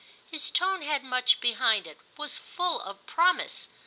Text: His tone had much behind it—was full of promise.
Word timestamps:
His 0.31 0.49
tone 0.49 0.81
had 0.81 1.03
much 1.03 1.39
behind 1.39 1.85
it—was 1.85 2.35
full 2.35 2.79
of 2.81 3.05
promise. 3.05 3.67